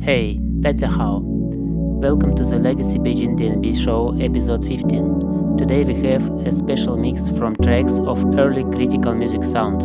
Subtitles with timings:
[0.00, 1.20] Hey, that's a how.
[1.22, 5.56] Welcome to the Legacy Beijing DNB show episode 15.
[5.58, 9.82] Today we have a special mix from tracks of early critical music sound,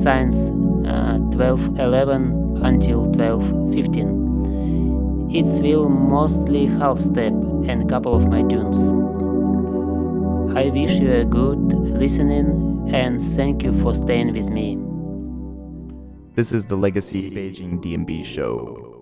[0.00, 0.36] Science
[0.86, 5.30] uh, 1211 until 1215.
[5.34, 7.32] It's will mostly half step
[7.66, 8.76] and couple of my tunes.
[10.56, 14.76] I wish you a good listening and thank you for staying with me.
[16.34, 18.97] This is the Legacy Beijing DNB show.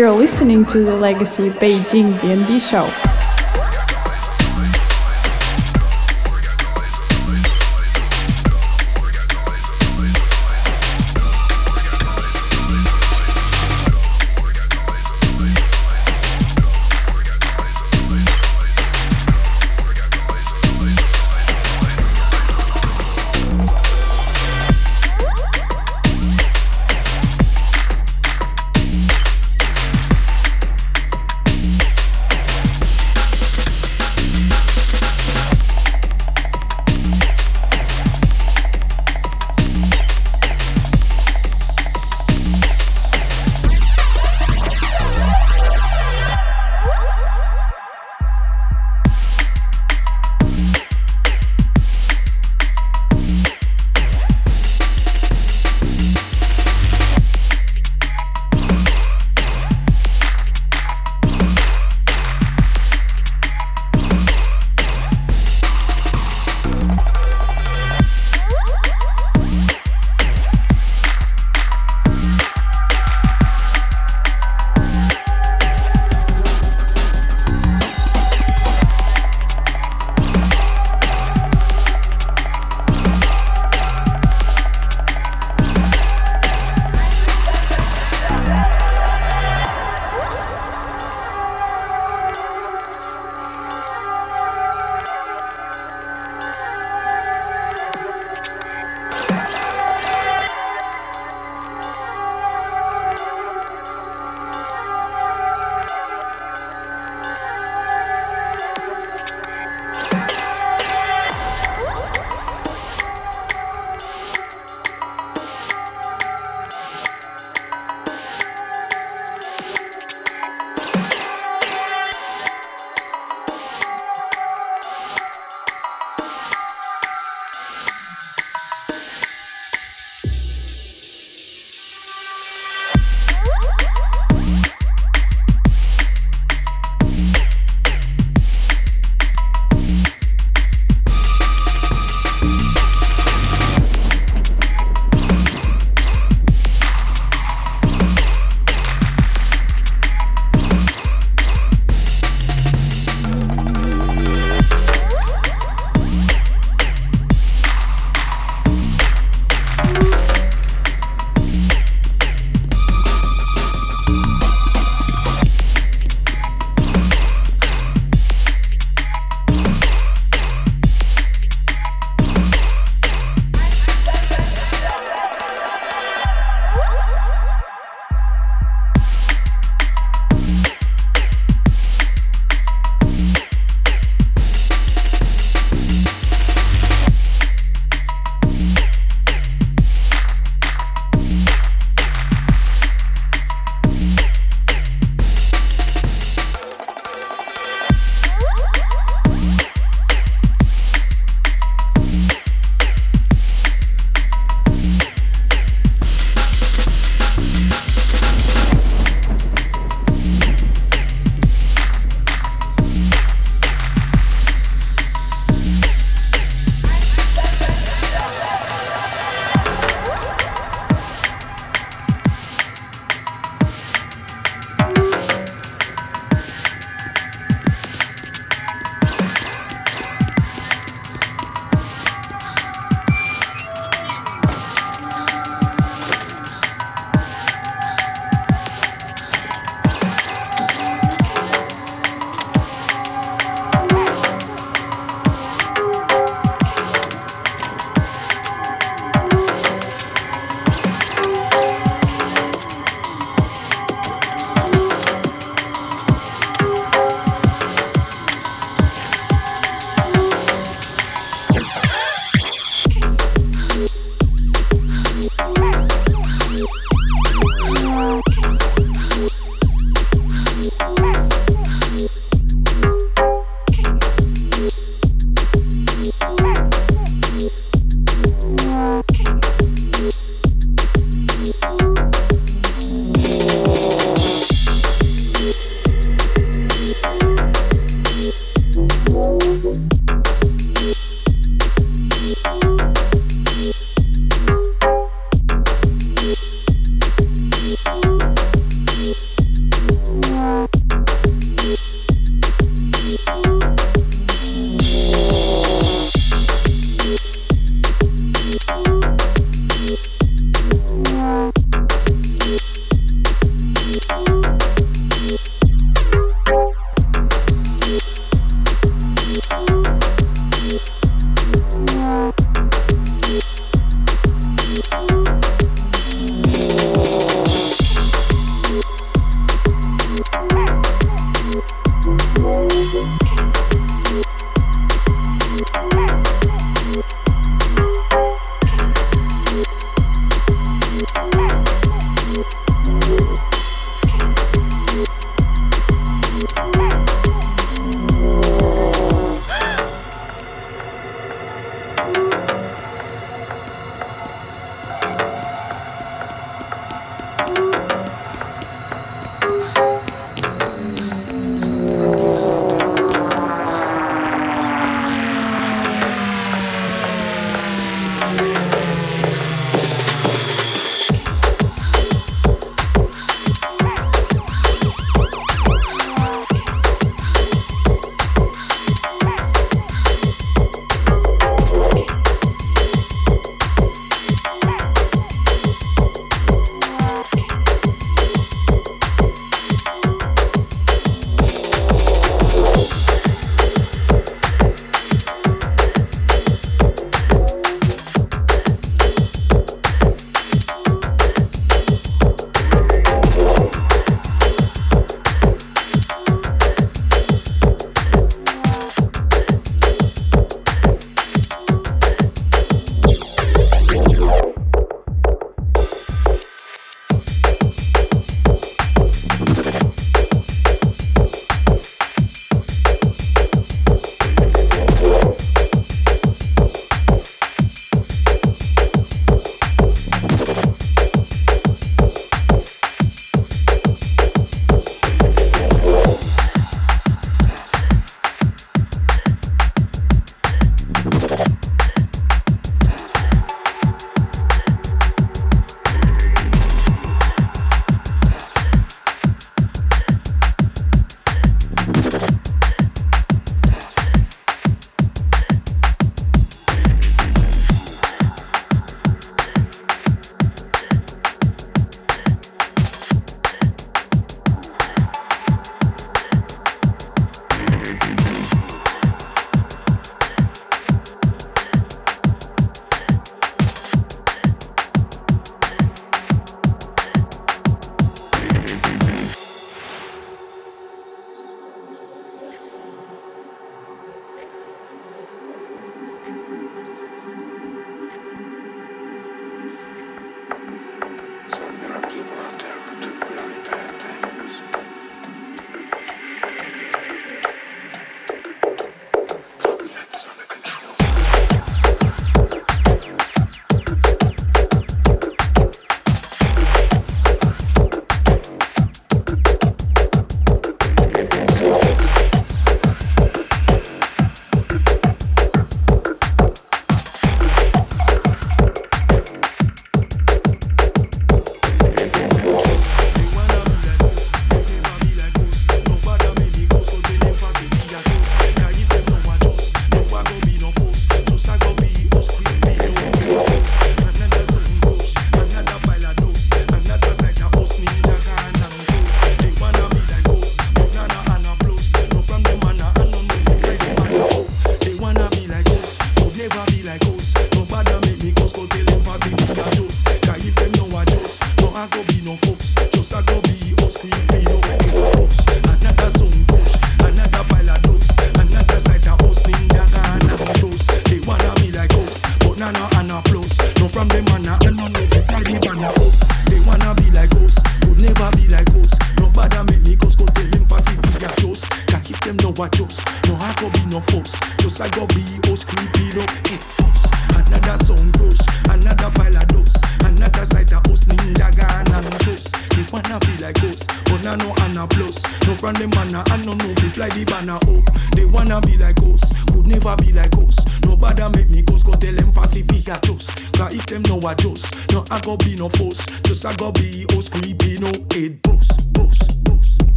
[0.00, 3.19] You're listening to the Legacy Beijing DNB show.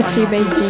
[0.00, 0.69] Legacy Beijing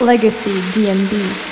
[0.00, 1.47] Legacy DNB.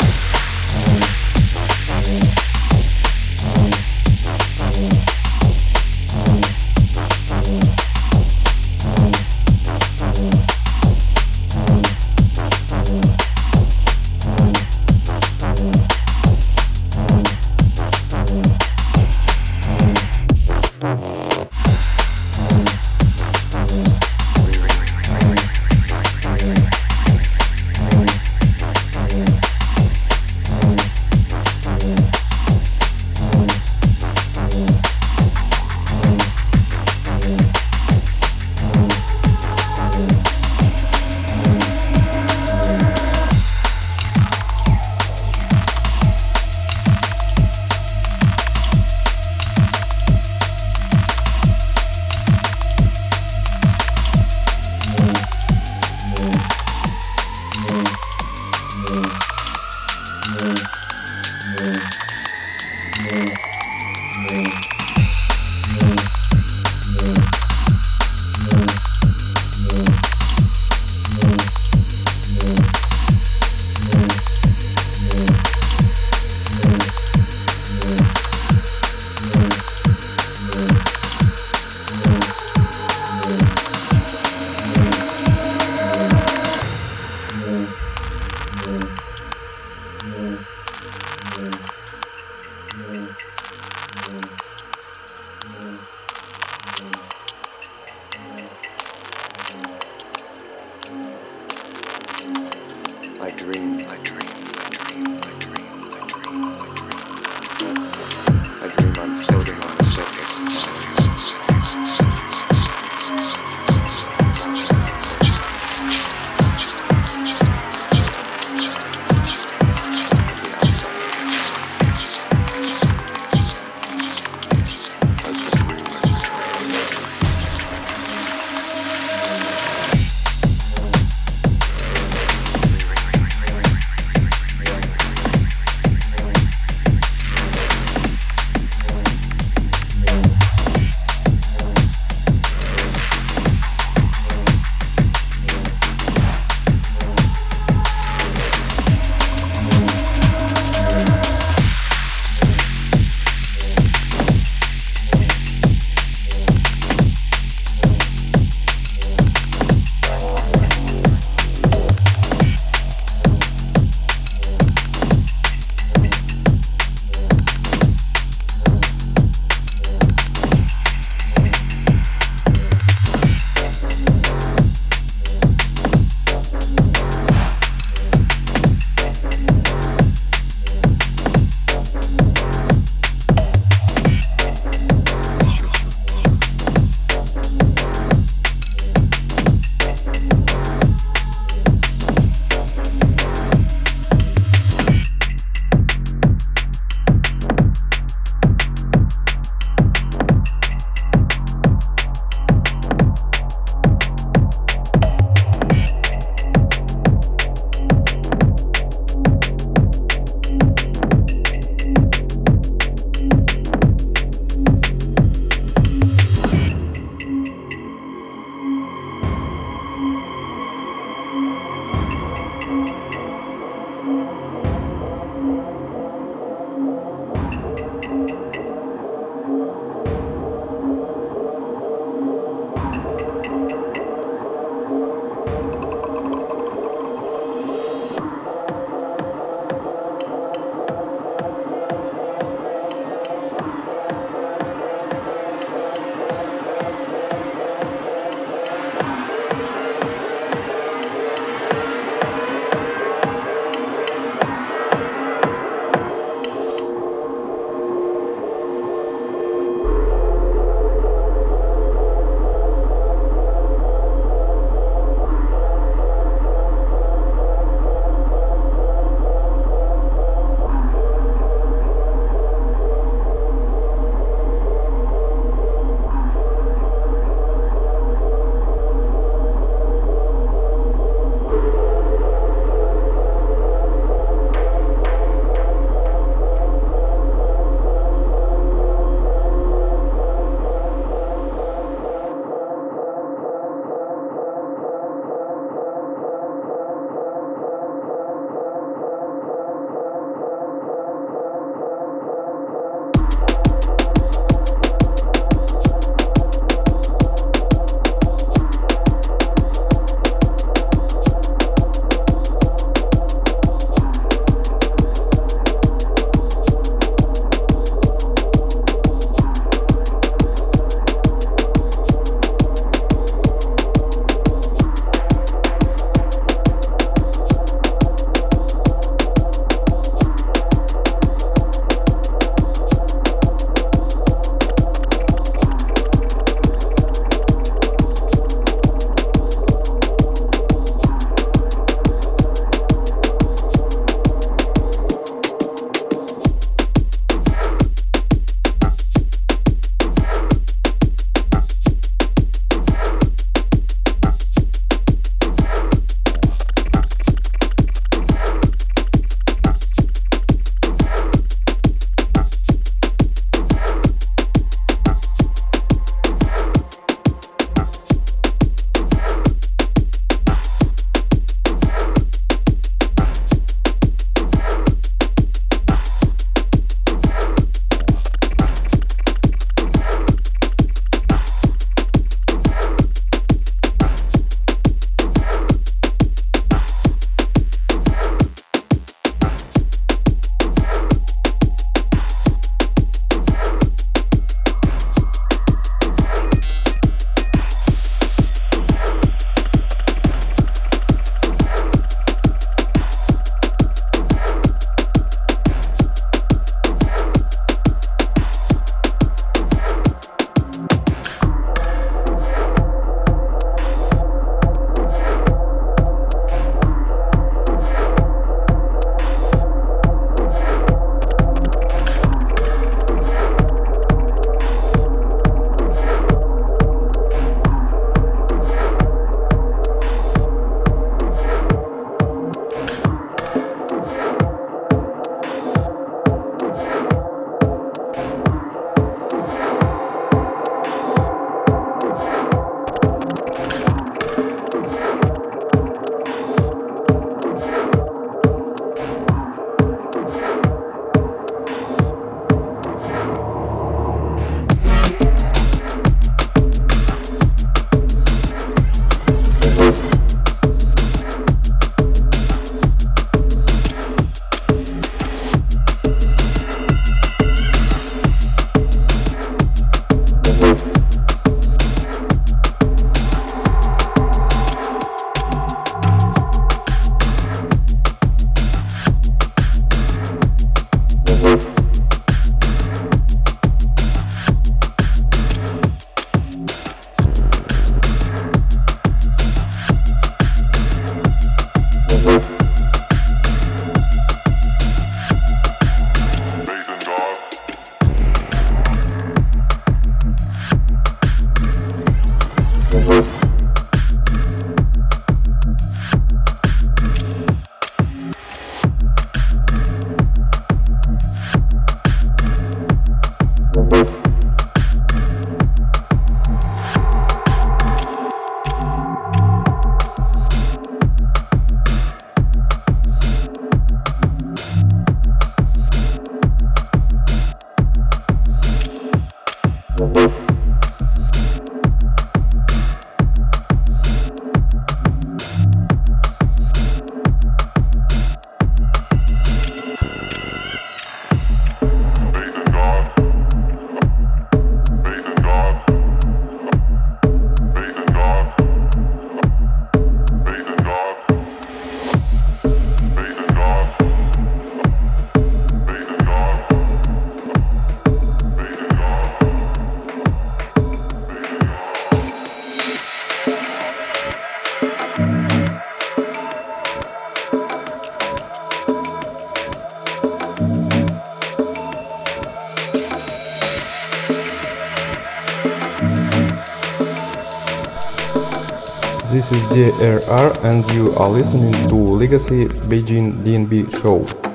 [579.77, 584.46] DRR and you are listening to Legacy Beijing DNB show.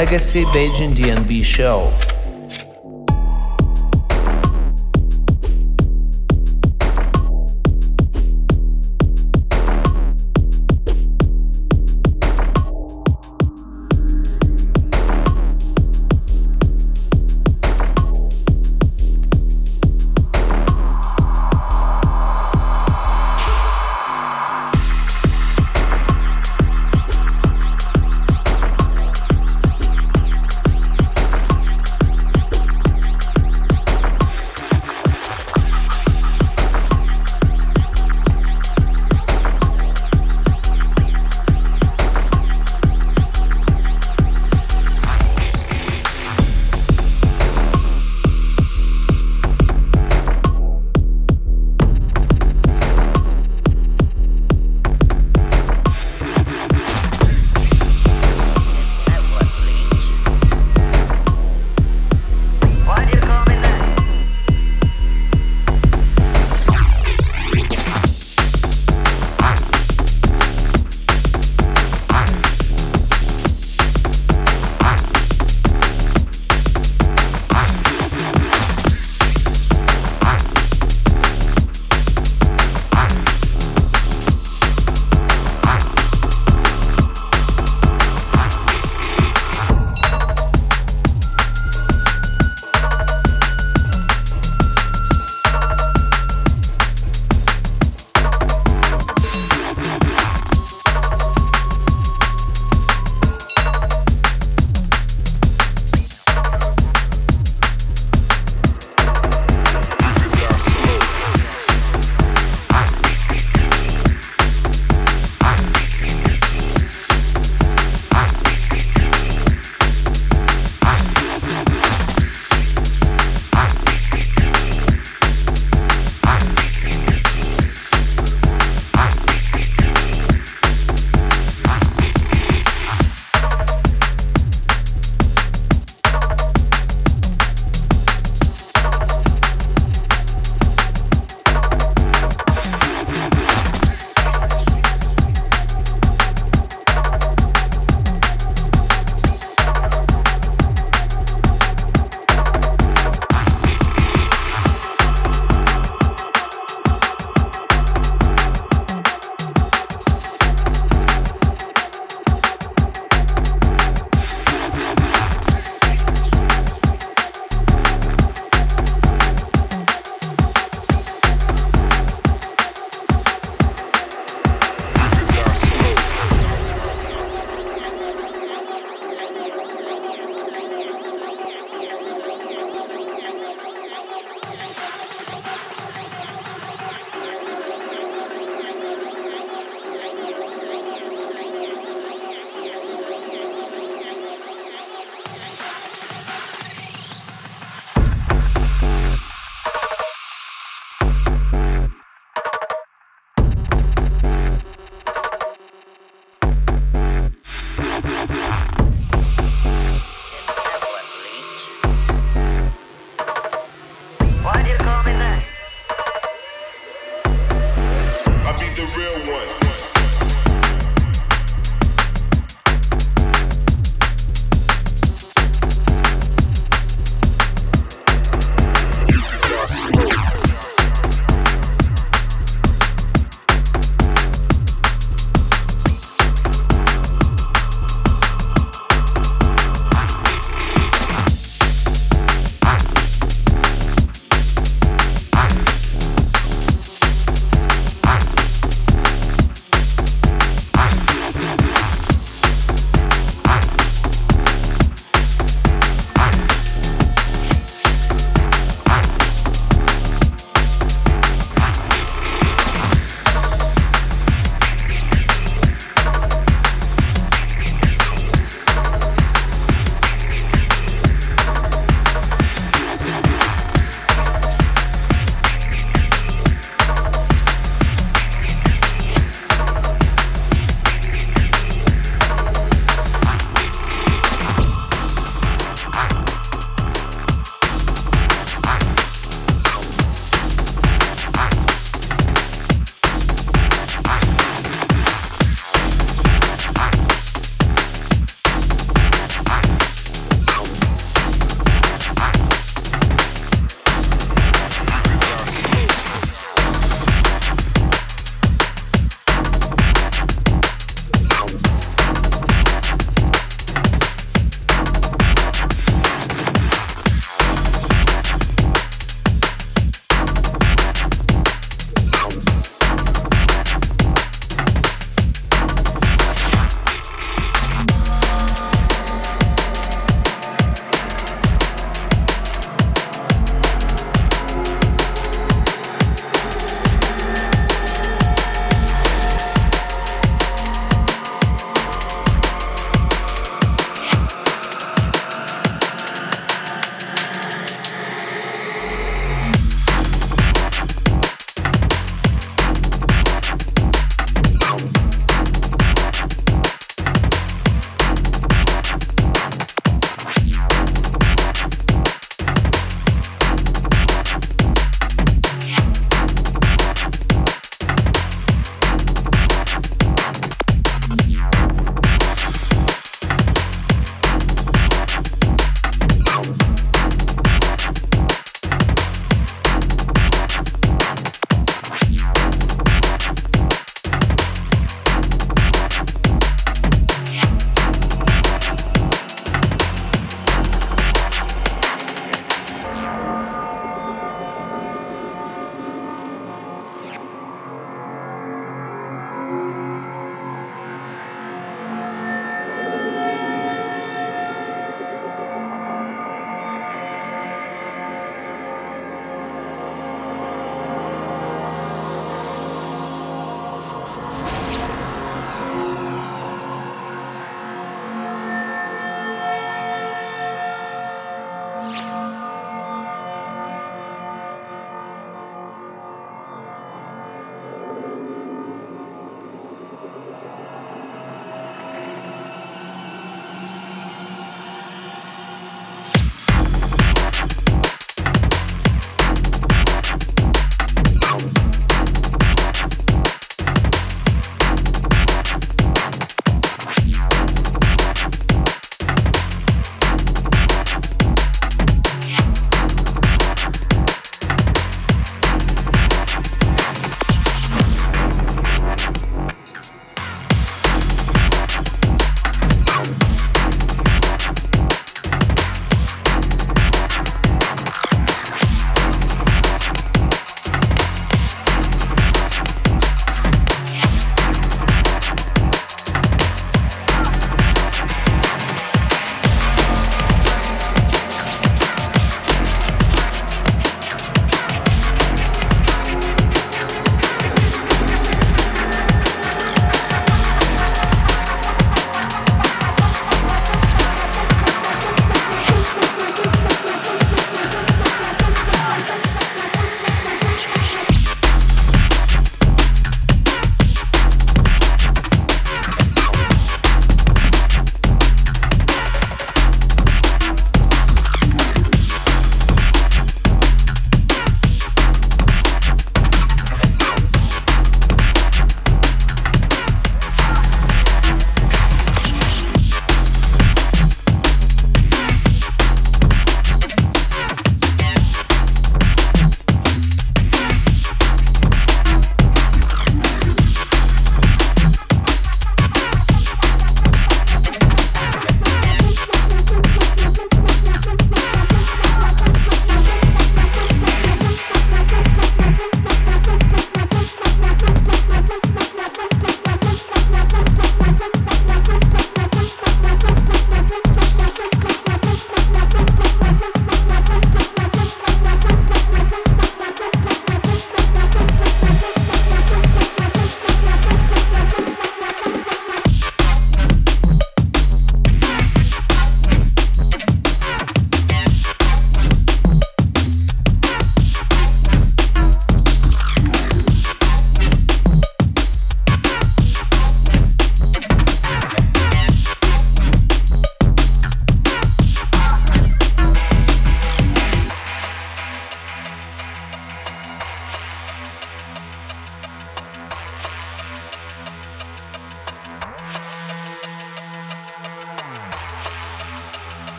[0.00, 2.09] Legacy Beijing DNB Show.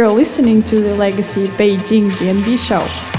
[0.00, 3.09] You're listening to the Legacy Beijing DNB show.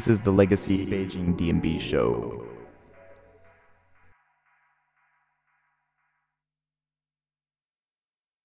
[0.00, 2.49] This is the Legacy Beijing DNB show.